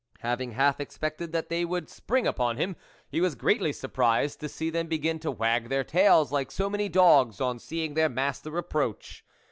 [0.21, 2.75] Having half expected that they would spring upon him,
[3.07, 6.89] he was greatly surprised to see them begin to wag their tails like so many
[6.89, 9.21] dogs on seeing their master ap proach.